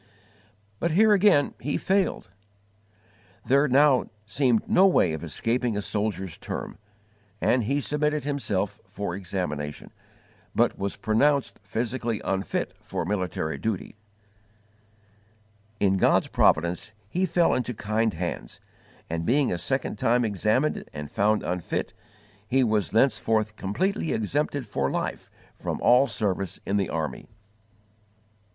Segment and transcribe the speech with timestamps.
[0.79, 2.31] But here again he failed.
[3.45, 6.79] There now seemed no way of escaping a soldier's term,
[7.39, 9.91] and he submitted himself for examination,
[10.55, 13.95] but was pronounced physically unfit for military duty.
[15.79, 18.59] In God's providence he fell into kind hands,
[19.07, 21.93] and, being a second time examined and found unfit,
[22.47, 27.27] he was thenceforth _completely exempted for life from all service in the army.